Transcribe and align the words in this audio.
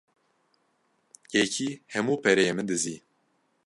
Yekî 1.33 1.69
hemû 1.93 2.15
pereyê 2.23 2.53
min 2.57 2.67
dizî. 2.71 2.95